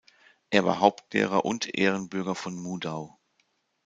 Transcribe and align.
Er 0.49 0.65
war 0.65 0.79
Hauptlehrer 0.79 1.45
und 1.45 1.75
Ehrenbürger 1.77 2.33
von 2.33 2.55
Mudau. 2.55 3.19